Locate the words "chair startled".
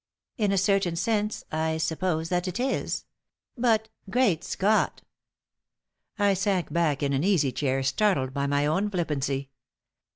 7.51-8.33